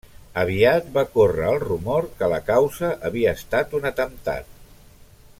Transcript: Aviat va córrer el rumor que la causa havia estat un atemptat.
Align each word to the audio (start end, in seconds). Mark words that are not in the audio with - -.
Aviat 0.43 0.87
va 0.95 1.01
córrer 1.17 1.43
el 1.49 1.59
rumor 1.63 2.07
que 2.21 2.29
la 2.33 2.39
causa 2.47 2.89
havia 3.11 3.35
estat 3.41 3.77
un 3.81 3.85
atemptat. 3.91 4.49